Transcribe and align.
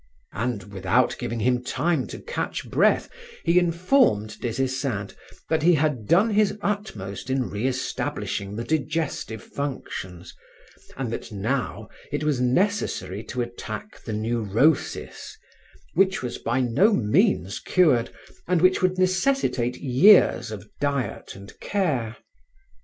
And, 0.33 0.63
without 0.73 1.15
giving 1.19 1.41
him 1.41 1.63
time 1.63 2.07
to 2.07 2.17
catch 2.17 2.67
breath, 2.67 3.07
he 3.43 3.59
informed 3.59 4.39
Des 4.39 4.59
Esseintes 4.59 5.13
that 5.47 5.61
he 5.61 5.75
had 5.75 6.07
done 6.07 6.31
his 6.31 6.57
utmost 6.63 7.29
in 7.29 7.51
re 7.51 7.67
establishing 7.67 8.55
the 8.55 8.63
digestive 8.63 9.43
functions 9.43 10.35
and 10.97 11.13
that 11.13 11.31
now 11.31 11.87
it 12.11 12.23
was 12.23 12.41
necessary 12.41 13.23
to 13.25 13.43
attack 13.43 14.03
the 14.03 14.13
neurosis 14.13 15.37
which 15.93 16.23
was 16.23 16.39
by 16.39 16.61
no 16.61 16.93
means 16.93 17.59
cured 17.59 18.09
and 18.47 18.59
which 18.59 18.81
would 18.81 18.97
necessitate 18.97 19.77
years 19.77 20.49
of 20.49 20.67
diet 20.79 21.35
and 21.35 21.53
care. 21.59 22.17